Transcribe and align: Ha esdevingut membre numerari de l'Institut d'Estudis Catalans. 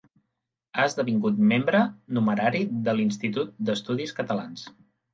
Ha 0.79 0.85
esdevingut 0.91 1.37
membre 1.51 1.83
numerari 2.19 2.65
de 2.91 2.99
l'Institut 2.99 3.57
d'Estudis 3.71 4.21
Catalans. 4.23 4.71